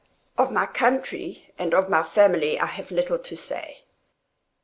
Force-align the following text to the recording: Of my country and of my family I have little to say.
Of 0.35 0.51
my 0.51 0.65
country 0.65 1.53
and 1.59 1.75
of 1.75 1.87
my 1.87 2.01
family 2.01 2.59
I 2.59 2.65
have 2.65 2.89
little 2.89 3.19
to 3.19 3.37
say. 3.37 3.83